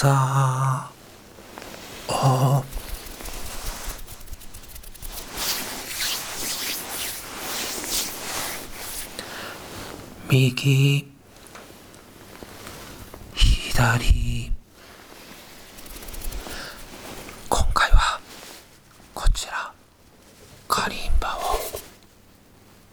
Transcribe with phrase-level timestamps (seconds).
[0.00, 0.90] さ
[2.08, 2.64] お
[10.30, 11.06] 右。
[13.34, 14.50] 左。
[17.50, 18.18] 今回は
[19.12, 19.70] こちら。
[20.66, 21.40] カリンバを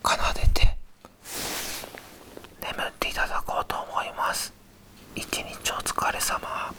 [0.03, 0.75] 奏でて
[2.61, 4.53] 眠っていただこうと思います。
[5.15, 6.75] 一日お疲れ様。